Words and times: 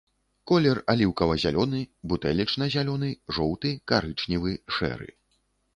Колер 0.51 0.79
аліўкава-зялёны, 0.93 1.81
бутэлечна-зялёны, 2.13 3.09
жоўты, 3.37 3.69
карычневы, 3.91 4.51
шэры. 4.79 5.07